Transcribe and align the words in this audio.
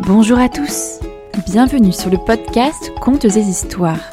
Bonjour 0.00 0.38
à 0.38 0.48
tous, 0.48 1.00
bienvenue 1.46 1.92
sur 1.92 2.08
le 2.08 2.18
podcast 2.18 2.92
Contes 3.00 3.24
et 3.24 3.40
Histoires, 3.40 4.10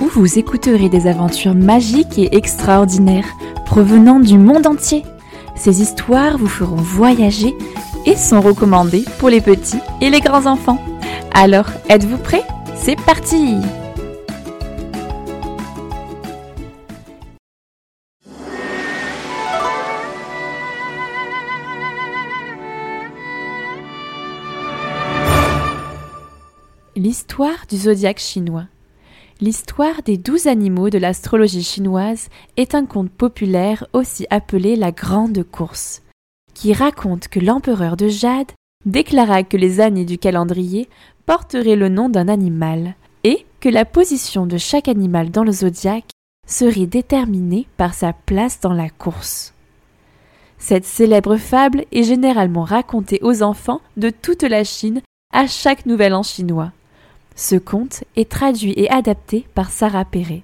où 0.00 0.06
vous 0.06 0.38
écouterez 0.38 0.88
des 0.88 1.06
aventures 1.06 1.54
magiques 1.54 2.18
et 2.18 2.34
extraordinaires 2.34 3.28
provenant 3.66 4.18
du 4.18 4.38
monde 4.38 4.66
entier. 4.66 5.04
Ces 5.54 5.82
histoires 5.82 6.38
vous 6.38 6.48
feront 6.48 6.76
voyager 6.76 7.54
et 8.06 8.16
sont 8.16 8.40
recommandées 8.40 9.04
pour 9.18 9.28
les 9.28 9.42
petits 9.42 9.80
et 10.00 10.08
les 10.08 10.20
grands 10.20 10.46
enfants. 10.46 10.82
Alors, 11.34 11.66
êtes-vous 11.90 12.18
prêts? 12.18 12.44
C'est 12.74 12.96
parti 12.96 13.56
L'histoire 26.98 27.66
du 27.68 27.76
zodiaque 27.76 28.20
chinois. 28.20 28.64
L'histoire 29.42 30.02
des 30.02 30.16
douze 30.16 30.46
animaux 30.46 30.88
de 30.88 30.96
l'astrologie 30.96 31.62
chinoise 31.62 32.30
est 32.56 32.74
un 32.74 32.86
conte 32.86 33.10
populaire 33.10 33.86
aussi 33.92 34.26
appelé 34.30 34.76
la 34.76 34.92
Grande 34.92 35.42
Course, 35.42 36.00
qui 36.54 36.72
raconte 36.72 37.28
que 37.28 37.38
l'empereur 37.38 37.98
de 37.98 38.08
Jade 38.08 38.50
déclara 38.86 39.42
que 39.42 39.58
les 39.58 39.80
années 39.80 40.06
du 40.06 40.16
calendrier 40.16 40.88
porteraient 41.26 41.76
le 41.76 41.90
nom 41.90 42.08
d'un 42.08 42.28
animal, 42.28 42.94
et 43.24 43.44
que 43.60 43.68
la 43.68 43.84
position 43.84 44.46
de 44.46 44.56
chaque 44.56 44.88
animal 44.88 45.30
dans 45.30 45.44
le 45.44 45.52
zodiaque 45.52 46.12
serait 46.48 46.86
déterminée 46.86 47.66
par 47.76 47.92
sa 47.92 48.14
place 48.14 48.58
dans 48.60 48.72
la 48.72 48.88
course. 48.88 49.52
Cette 50.56 50.86
célèbre 50.86 51.36
fable 51.36 51.84
est 51.92 52.04
généralement 52.04 52.64
racontée 52.64 53.18
aux 53.20 53.42
enfants 53.42 53.82
de 53.98 54.08
toute 54.08 54.44
la 54.44 54.64
Chine 54.64 55.02
à 55.34 55.46
chaque 55.46 55.84
nouvel 55.84 56.14
an 56.14 56.22
chinois. 56.22 56.72
Ce 57.36 57.54
conte 57.54 58.04
est 58.16 58.30
traduit 58.30 58.72
et 58.76 58.90
adapté 58.90 59.46
par 59.54 59.70
Sarah 59.70 60.06
Perret. 60.06 60.42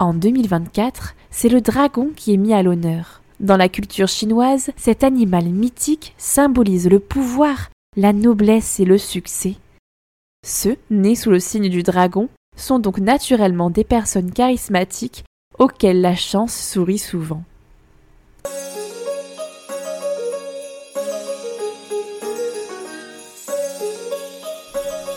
En 0.00 0.12
2024, 0.12 1.14
c'est 1.30 1.48
le 1.48 1.60
dragon 1.60 2.10
qui 2.14 2.34
est 2.34 2.36
mis 2.36 2.52
à 2.52 2.64
l'honneur. 2.64 3.22
Dans 3.38 3.56
la 3.56 3.68
culture 3.68 4.08
chinoise, 4.08 4.72
cet 4.76 5.04
animal 5.04 5.44
mythique 5.44 6.14
symbolise 6.18 6.88
le 6.88 6.98
pouvoir, 6.98 7.70
la 7.96 8.12
noblesse 8.12 8.80
et 8.80 8.84
le 8.84 8.98
succès. 8.98 9.54
Ceux 10.44 10.76
nés 10.90 11.14
sous 11.14 11.30
le 11.30 11.38
signe 11.38 11.68
du 11.68 11.84
dragon 11.84 12.28
sont 12.56 12.80
donc 12.80 12.98
naturellement 12.98 13.70
des 13.70 13.84
personnes 13.84 14.32
charismatiques 14.32 15.24
auxquelles 15.60 16.00
la 16.00 16.16
chance 16.16 16.54
sourit 16.54 16.98
souvent. 16.98 17.44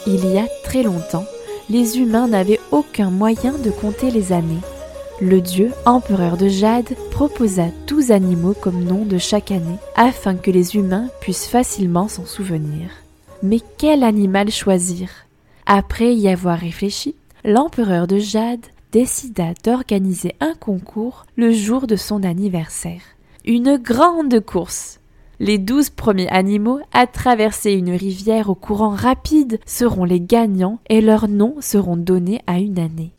Il 0.07 0.31
y 0.31 0.37
a 0.37 0.47
très 0.63 0.83
longtemps, 0.83 1.25
les 1.67 1.97
humains 1.97 2.27
n'avaient 2.27 2.59
aucun 2.71 3.09
moyen 3.09 3.53
de 3.57 3.71
compter 3.71 4.11
les 4.11 4.31
années. 4.31 4.61
Le 5.19 5.41
dieu 5.41 5.71
empereur 5.85 6.37
de 6.37 6.47
Jade 6.47 6.95
proposa 7.09 7.67
douze 7.87 8.11
animaux 8.11 8.53
comme 8.53 8.83
nom 8.83 9.03
de 9.05 9.17
chaque 9.17 9.49
année 9.49 9.79
afin 9.95 10.35
que 10.35 10.51
les 10.51 10.75
humains 10.75 11.07
puissent 11.21 11.47
facilement 11.47 12.07
s'en 12.07 12.25
souvenir. 12.25 12.89
Mais 13.41 13.61
quel 13.77 14.03
animal 14.03 14.51
choisir? 14.51 15.09
Après 15.65 16.13
y 16.13 16.27
avoir 16.27 16.59
réfléchi, 16.59 17.15
l'empereur 17.43 18.05
de 18.05 18.19
Jade 18.19 18.65
décida 18.91 19.53
d'organiser 19.63 20.35
un 20.39 20.53
concours 20.53 21.25
le 21.35 21.51
jour 21.51 21.87
de 21.87 21.95
son 21.95 22.23
anniversaire. 22.23 23.01
Une 23.43 23.77
grande 23.77 24.39
course 24.39 24.99
les 25.39 25.57
douze 25.57 25.89
premiers 25.89 26.29
animaux 26.29 26.79
à 26.93 27.07
traverser 27.07 27.73
une 27.73 27.91
rivière 27.91 28.49
au 28.49 28.55
courant 28.55 28.89
rapide 28.89 29.59
seront 29.65 30.05
les 30.05 30.21
gagnants 30.21 30.79
et 30.89 31.01
leurs 31.01 31.27
noms 31.27 31.55
seront 31.59 31.97
donnés 31.97 32.41
à 32.47 32.59
une 32.59 32.79
année. 32.79 33.11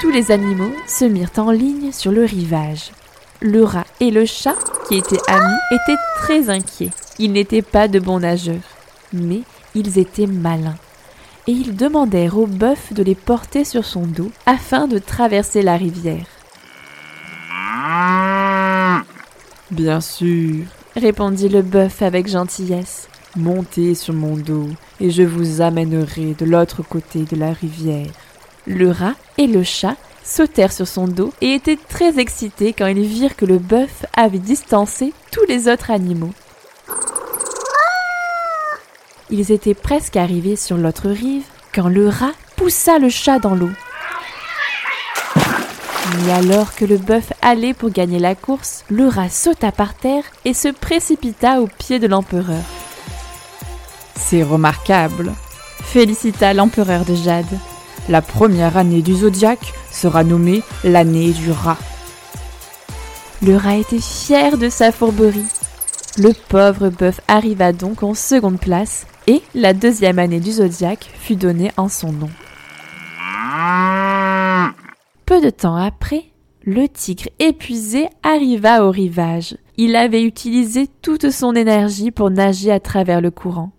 Tous 0.00 0.10
les 0.10 0.30
animaux 0.30 0.72
se 0.86 1.04
mirent 1.04 1.30
en 1.36 1.50
ligne 1.50 1.92
sur 1.92 2.10
le 2.10 2.24
rivage. 2.24 2.90
Le 3.42 3.64
rat 3.64 3.86
et 4.00 4.10
le 4.10 4.24
chat, 4.24 4.56
qui 4.88 4.96
étaient 4.96 5.20
amis, 5.28 5.58
étaient 5.70 6.00
très 6.16 6.48
inquiets. 6.48 6.90
Ils 7.18 7.32
n'étaient 7.32 7.62
pas 7.62 7.86
de 7.86 7.98
bons 7.98 8.20
nageurs, 8.20 8.56
mais 9.12 9.42
ils 9.74 9.98
étaient 9.98 10.26
malins. 10.26 10.78
Et 11.46 11.52
ils 11.52 11.76
demandèrent 11.76 12.38
au 12.38 12.46
bœuf 12.46 12.92
de 12.92 13.02
les 13.02 13.14
porter 13.14 13.64
sur 13.64 13.84
son 13.84 14.06
dos 14.06 14.30
afin 14.46 14.88
de 14.88 14.98
traverser 14.98 15.62
la 15.62 15.76
rivière. 15.76 16.26
Bien 19.70 20.00
sûr, 20.00 20.64
répondit 20.96 21.48
le 21.48 21.62
bœuf 21.62 22.02
avec 22.02 22.26
gentillesse. 22.26 23.08
Montez 23.36 23.94
sur 23.94 24.12
mon 24.12 24.36
dos 24.36 24.66
et 25.00 25.10
je 25.10 25.22
vous 25.22 25.60
amènerai 25.60 26.34
de 26.36 26.44
l'autre 26.44 26.82
côté 26.82 27.20
de 27.20 27.36
la 27.36 27.52
rivière. 27.52 28.10
Le 28.66 28.90
rat 28.90 29.14
et 29.38 29.46
le 29.46 29.62
chat 29.62 29.96
sautèrent 30.24 30.72
sur 30.72 30.88
son 30.88 31.06
dos 31.06 31.32
et 31.40 31.54
étaient 31.54 31.78
très 31.88 32.18
excités 32.18 32.72
quand 32.72 32.88
ils 32.88 33.04
virent 33.04 33.36
que 33.36 33.44
le 33.44 33.58
bœuf 33.58 34.04
avait 34.16 34.40
distancé 34.40 35.12
tous 35.30 35.44
les 35.46 35.68
autres 35.68 35.92
animaux. 35.92 36.32
Ils 39.30 39.52
étaient 39.52 39.74
presque 39.74 40.16
arrivés 40.16 40.56
sur 40.56 40.76
l'autre 40.76 41.10
rive 41.10 41.44
quand 41.72 41.88
le 41.88 42.08
rat 42.08 42.32
poussa 42.56 42.98
le 42.98 43.08
chat 43.08 43.38
dans 43.38 43.54
l'eau. 43.54 43.70
Mais 46.08 46.32
alors 46.32 46.74
que 46.74 46.84
le 46.84 46.96
bœuf 46.96 47.32
allait 47.42 47.74
pour 47.74 47.90
gagner 47.90 48.18
la 48.18 48.34
course, 48.34 48.84
le 48.88 49.06
rat 49.06 49.28
sauta 49.28 49.70
par 49.70 49.94
terre 49.94 50.24
et 50.44 50.54
se 50.54 50.68
précipita 50.68 51.60
au 51.60 51.66
pied 51.66 51.98
de 51.98 52.06
l'empereur. 52.06 52.62
C'est 54.16 54.42
remarquable, 54.42 55.32
félicita 55.82 56.54
l'empereur 56.54 57.04
de 57.04 57.14
Jade. 57.14 57.58
La 58.08 58.22
première 58.22 58.76
année 58.76 59.02
du 59.02 59.14
zodiaque 59.14 59.72
sera 59.90 60.24
nommée 60.24 60.62
l'année 60.84 61.30
du 61.30 61.50
rat. 61.50 61.78
Le 63.42 63.56
rat 63.56 63.76
était 63.76 64.00
fier 64.00 64.58
de 64.58 64.68
sa 64.68 64.92
fourberie. 64.92 65.46
Le 66.18 66.32
pauvre 66.48 66.88
bœuf 66.88 67.20
arriva 67.28 67.72
donc 67.72 68.02
en 68.02 68.14
seconde 68.14 68.58
place 68.58 69.06
et 69.26 69.42
la 69.54 69.72
deuxième 69.72 70.18
année 70.18 70.40
du 70.40 70.52
zodiaque 70.52 71.08
fut 71.20 71.36
donnée 71.36 71.70
en 71.76 71.88
son 71.88 72.12
nom. 72.12 72.30
De 75.42 75.48
temps 75.48 75.76
après, 75.76 76.24
le 76.64 76.86
tigre 76.86 77.30
épuisé 77.38 78.08
arriva 78.22 78.84
au 78.84 78.90
rivage. 78.90 79.56
Il 79.78 79.96
avait 79.96 80.22
utilisé 80.22 80.86
toute 81.00 81.30
son 81.30 81.54
énergie 81.54 82.10
pour 82.10 82.28
nager 82.28 82.70
à 82.70 82.78
travers 82.78 83.22
le 83.22 83.30
courant. 83.30 83.72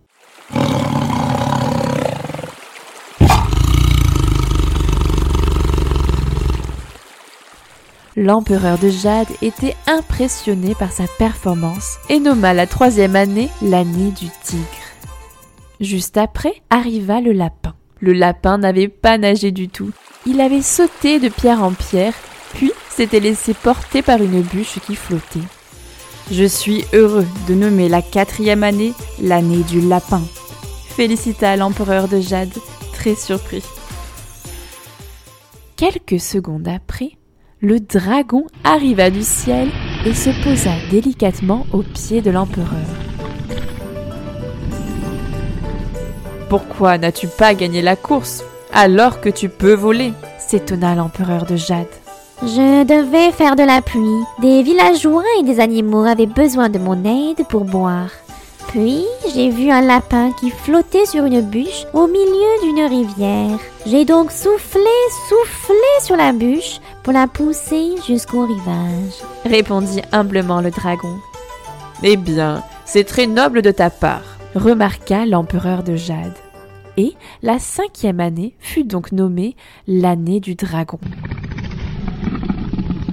L'empereur 8.15 8.79
de 8.79 8.89
Jade 8.89 9.27
était 9.43 9.75
impressionné 9.85 10.73
par 10.73 10.91
sa 10.91 11.05
performance 11.19 11.97
et 12.09 12.19
nomma 12.19 12.55
la 12.55 12.65
troisième 12.65 13.15
année 13.15 13.49
l'année 13.61 14.09
du 14.09 14.27
tigre. 14.43 14.65
Juste 15.79 16.17
après 16.17 16.55
arriva 16.71 17.21
le 17.21 17.33
lapin. 17.33 17.75
Le 17.99 18.13
lapin 18.13 18.57
n'avait 18.57 18.87
pas 18.87 19.19
nagé 19.19 19.51
du 19.51 19.69
tout. 19.69 19.91
Il 20.27 20.39
avait 20.39 20.61
sauté 20.61 21.19
de 21.19 21.29
pierre 21.29 21.63
en 21.63 21.71
pierre, 21.71 22.13
puis 22.53 22.71
s'était 22.89 23.19
laissé 23.19 23.55
porter 23.55 24.03
par 24.03 24.21
une 24.21 24.41
bûche 24.41 24.77
qui 24.85 24.95
flottait. 24.95 25.39
Je 26.31 26.43
suis 26.43 26.85
heureux 26.93 27.25
de 27.47 27.55
nommer 27.55 27.89
la 27.89 28.03
quatrième 28.03 28.63
année 28.63 28.93
l'année 29.19 29.63
du 29.63 29.81
lapin, 29.81 30.21
félicita 30.95 31.55
l'empereur 31.55 32.07
de 32.07 32.19
Jade, 32.19 32.53
très 32.93 33.15
surpris. 33.15 33.63
Quelques 35.75 36.19
secondes 36.19 36.67
après, 36.67 37.17
le 37.59 37.79
dragon 37.79 38.45
arriva 38.63 39.09
du 39.09 39.23
ciel 39.23 39.69
et 40.05 40.13
se 40.13 40.29
posa 40.43 40.71
délicatement 40.91 41.65
au 41.73 41.81
pied 41.81 42.21
de 42.21 42.29
l'empereur. 42.29 42.67
Pourquoi 46.47 46.99
n'as-tu 46.99 47.27
pas 47.27 47.55
gagné 47.55 47.81
la 47.81 47.95
course? 47.95 48.43
Alors 48.73 49.21
que 49.21 49.29
tu 49.29 49.49
peux 49.49 49.73
voler 49.73 50.13
s'étonna 50.39 50.95
l'empereur 50.95 51.45
de 51.45 51.55
Jade. 51.55 51.87
Je 52.43 52.83
devais 52.83 53.31
faire 53.31 53.55
de 53.55 53.63
la 53.63 53.81
pluie. 53.81 54.23
Des 54.41 54.63
villageois 54.63 55.23
et 55.39 55.43
des 55.43 55.59
animaux 55.59 56.05
avaient 56.05 56.25
besoin 56.25 56.69
de 56.69 56.79
mon 56.79 57.05
aide 57.05 57.45
pour 57.47 57.65
boire. 57.65 58.09
Puis 58.69 59.05
j'ai 59.33 59.49
vu 59.49 59.69
un 59.69 59.81
lapin 59.81 60.31
qui 60.39 60.49
flottait 60.49 61.05
sur 61.05 61.25
une 61.25 61.41
bûche 61.41 61.85
au 61.93 62.07
milieu 62.07 62.63
d'une 62.63 62.85
rivière. 62.85 63.59
J'ai 63.85 64.05
donc 64.05 64.31
soufflé, 64.31 64.81
soufflé 65.29 65.75
sur 66.01 66.15
la 66.15 66.31
bûche 66.31 66.79
pour 67.03 67.13
la 67.13 67.27
pousser 67.27 67.95
jusqu'au 68.07 68.45
rivage. 68.45 69.21
Répondit 69.45 70.01
humblement 70.11 70.61
le 70.61 70.71
dragon. 70.71 71.15
Eh 72.03 72.17
bien, 72.17 72.63
c'est 72.85 73.03
très 73.03 73.27
noble 73.27 73.61
de 73.61 73.71
ta 73.71 73.89
part, 73.89 74.37
remarqua 74.55 75.25
l'empereur 75.25 75.83
de 75.83 75.95
Jade 75.95 76.33
et 76.97 77.13
la 77.41 77.59
cinquième 77.59 78.19
année 78.19 78.55
fut 78.59 78.83
donc 78.83 79.11
nommée 79.11 79.55
l'année 79.87 80.39
du 80.39 80.55
dragon. 80.55 80.99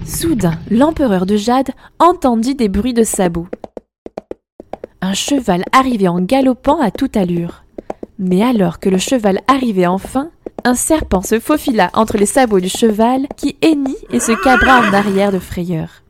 Soudain, 0.04 0.58
l'empereur 0.70 1.26
de 1.26 1.36
Jade 1.36 1.70
entendit 1.98 2.54
des 2.54 2.68
bruits 2.68 2.94
de 2.94 3.04
sabots. 3.04 3.46
un 5.02 5.14
cheval 5.14 5.64
arrivait 5.72 6.08
en 6.08 6.20
galopant 6.20 6.80
à 6.80 6.90
toute 6.90 7.16
allure. 7.16 7.64
Mais 8.18 8.42
alors 8.42 8.80
que 8.80 8.88
le 8.88 8.98
cheval 8.98 9.40
arrivait 9.46 9.86
enfin, 9.86 10.30
un 10.64 10.74
serpent 10.74 11.22
se 11.22 11.38
faufila 11.38 11.90
entre 11.94 12.16
les 12.16 12.26
sabots 12.26 12.60
du 12.60 12.68
cheval 12.68 13.26
qui 13.36 13.56
hennit 13.62 13.96
et 14.10 14.18
se 14.18 14.32
cabra 14.42 14.80
en 14.80 14.92
arrière 14.92 15.30
de 15.30 15.38
frayeur. 15.38 16.02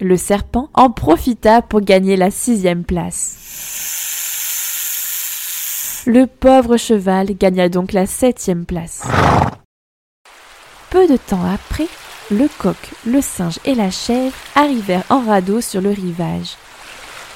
Le 0.00 0.16
serpent 0.16 0.70
en 0.74 0.90
profita 0.90 1.62
pour 1.62 1.80
gagner 1.80 2.16
la 2.16 2.30
sixième 2.30 2.84
place. 2.84 3.91
Le 6.04 6.26
pauvre 6.26 6.76
cheval 6.78 7.28
gagna 7.38 7.68
donc 7.68 7.92
la 7.92 8.06
septième 8.06 8.66
place. 8.66 9.02
Peu 10.90 11.06
de 11.06 11.16
temps 11.16 11.44
après, 11.44 11.86
le 12.28 12.48
coq, 12.58 12.76
le 13.06 13.20
singe 13.20 13.60
et 13.64 13.76
la 13.76 13.92
chèvre 13.92 14.34
arrivèrent 14.56 15.04
en 15.10 15.20
radeau 15.20 15.60
sur 15.60 15.80
le 15.80 15.90
rivage. 15.90 16.56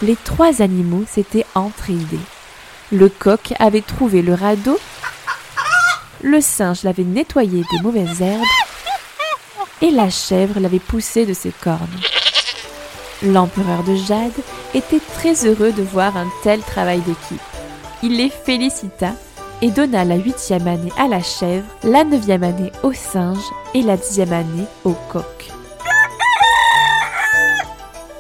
Les 0.02 0.16
trois 0.16 0.62
animaux 0.62 1.04
s'étaient 1.08 1.46
entraînés. 1.54 2.18
Le 2.90 3.08
coq 3.08 3.54
avait 3.60 3.82
trouvé 3.82 4.20
le 4.20 4.34
radeau, 4.34 4.80
le 6.22 6.40
singe 6.40 6.82
l'avait 6.82 7.04
nettoyé 7.04 7.62
des 7.70 7.80
mauvaises 7.82 8.20
herbes 8.20 8.42
et 9.80 9.92
la 9.92 10.10
chèvre 10.10 10.58
l'avait 10.58 10.80
poussé 10.80 11.24
de 11.24 11.34
ses 11.34 11.52
cornes. 11.52 12.00
L'empereur 13.22 13.84
de 13.84 13.94
Jade 13.94 14.32
était 14.74 15.00
très 15.14 15.46
heureux 15.46 15.70
de 15.70 15.82
voir 15.82 16.16
un 16.16 16.26
tel 16.42 16.60
travail 16.62 17.00
d'équipe. 17.02 17.55
Il 18.02 18.18
les 18.18 18.28
félicita 18.28 19.14
et 19.62 19.70
donna 19.70 20.04
la 20.04 20.16
huitième 20.16 20.68
année 20.68 20.92
à 20.98 21.08
la 21.08 21.22
chèvre, 21.22 21.66
la 21.82 22.04
neuvième 22.04 22.42
année 22.42 22.70
au 22.82 22.92
singe 22.92 23.42
et 23.72 23.80
la 23.80 23.96
dixième 23.96 24.32
année 24.32 24.66
au 24.84 24.92
coq. 25.10 25.24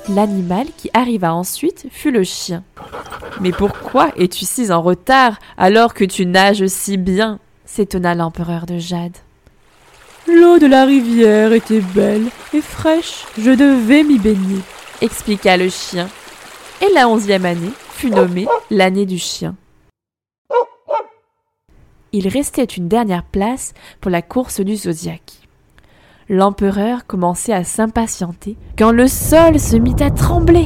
L'animal 0.08 0.66
qui 0.76 0.88
arriva 0.94 1.34
ensuite 1.34 1.88
fut 1.90 2.10
le 2.10 2.24
chien. 2.24 2.64
Mais 3.40 3.52
pourquoi 3.52 4.12
es-tu 4.16 4.46
si 4.46 4.72
en 4.72 4.80
retard 4.80 5.38
alors 5.58 5.92
que 5.92 6.04
tu 6.04 6.24
nages 6.24 6.66
si 6.68 6.96
bien? 6.96 7.38
s'étonna 7.66 8.14
l'empereur 8.14 8.64
de 8.64 8.78
Jade. 8.78 9.16
L'eau 10.26 10.58
de 10.58 10.66
la 10.66 10.86
rivière 10.86 11.52
était 11.52 11.80
belle 11.80 12.28
et 12.54 12.62
fraîche, 12.62 13.26
je 13.38 13.50
devais 13.50 14.04
m'y 14.04 14.18
baigner, 14.18 14.60
expliqua 15.02 15.56
le 15.56 15.68
chien. 15.68 16.08
Et 16.80 16.92
la 16.94 17.08
onzième 17.08 17.44
année 17.44 17.72
fut 17.90 18.10
nommée 18.10 18.46
l'année 18.70 19.06
du 19.06 19.18
chien. 19.18 19.54
Il 22.18 22.28
restait 22.28 22.64
une 22.64 22.88
dernière 22.88 23.24
place 23.24 23.74
pour 24.00 24.10
la 24.10 24.22
course 24.22 24.62
du 24.62 24.74
zodiaque. 24.74 25.34
L'empereur 26.30 27.06
commençait 27.06 27.52
à 27.52 27.62
s'impatienter 27.62 28.56
quand 28.78 28.90
le 28.90 29.06
sol 29.06 29.60
se 29.60 29.76
mit 29.76 29.96
à 30.00 30.10
trembler. 30.10 30.64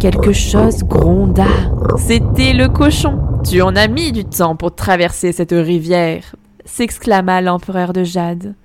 Quelque 0.00 0.32
chose 0.32 0.82
gronda. 0.82 1.46
C'était 1.96 2.54
le 2.54 2.68
cochon. 2.68 3.20
Tu 3.48 3.62
en 3.62 3.76
as 3.76 3.86
mis 3.86 4.10
du 4.10 4.24
temps 4.24 4.56
pour 4.56 4.74
traverser 4.74 5.30
cette 5.30 5.52
rivière, 5.52 6.34
s'exclama 6.64 7.40
l'empereur 7.40 7.92
de 7.92 8.02
Jade. 8.02 8.56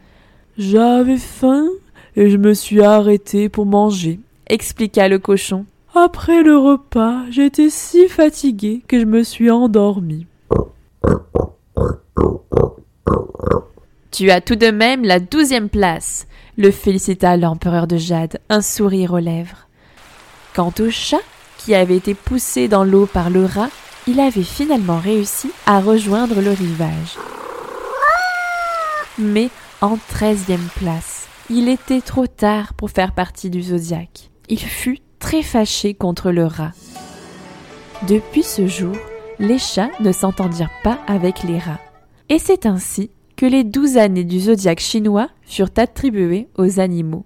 J'avais 0.58 1.18
faim 1.18 1.68
et 2.16 2.32
je 2.32 2.38
me 2.38 2.56
suis 2.56 2.82
arrêté 2.82 3.50
pour 3.50 3.68
manger, 3.68 4.20
expliqua 4.48 5.10
le 5.10 5.20
cochon. 5.20 5.68
Après 5.94 6.42
le 6.42 6.58
repas, 6.58 7.22
j'étais 7.30 7.70
si 7.70 8.08
fatigué 8.08 8.82
que 8.88 9.00
je 9.00 9.06
me 9.06 9.22
suis 9.22 9.52
endormi. 9.52 10.26
Tu 14.12 14.32
as 14.32 14.40
tout 14.40 14.56
de 14.56 14.72
même 14.72 15.04
la 15.04 15.20
douzième 15.20 15.68
place, 15.68 16.28
le 16.58 16.72
félicita 16.72 17.36
l'empereur 17.36 17.86
de 17.86 17.98
Jade, 17.98 18.40
un 18.50 18.62
sourire 18.62 19.12
aux 19.12 19.20
lèvres. 19.20 19.68
Quant 20.56 20.74
au 20.80 20.90
chat, 20.90 21.20
qui 21.58 21.76
avait 21.76 21.98
été 21.98 22.14
poussé 22.14 22.70
dans 22.70 22.86
l'eau 22.86 23.08
par 23.08 23.30
le 23.30 23.44
rat, 23.44 23.70
il 24.08 24.22
avait 24.22 24.44
finalement 24.44 25.00
réussi 25.00 25.52
à 25.66 25.82
rejoindre 25.82 26.40
le 26.40 26.52
rivage. 26.52 27.18
Mais 29.18 29.50
en 29.82 29.98
treizième 29.98 30.68
place, 30.78 31.28
il 31.50 31.68
était 31.68 32.02
trop 32.02 32.28
tard 32.28 32.74
pour 32.74 32.92
faire 32.92 33.14
partie 33.14 33.50
du 33.50 33.62
zodiaque. 33.62 34.30
Il 34.48 34.60
fut 34.60 35.00
très 35.20 35.42
fâché 35.42 35.94
contre 35.94 36.32
le 36.32 36.46
rat. 36.46 36.72
Depuis 38.08 38.44
ce 38.44 38.68
jour, 38.68 38.96
les 39.40 39.58
chats 39.58 39.92
ne 40.00 40.12
s'entendirent 40.12 40.70
pas 40.84 41.00
avec 41.08 41.44
les 41.44 41.60
rats. 41.60 41.80
Et 42.30 42.40
c'est 42.40 42.66
ainsi 42.66 43.12
que 43.36 43.46
les 43.46 43.64
douze 43.64 43.98
années 43.98 44.24
du 44.24 44.40
zodiaque 44.40 44.80
chinois 44.80 45.30
furent 45.44 45.70
attribuées 45.78 46.48
aux 46.58 46.80
animaux. 46.80 47.26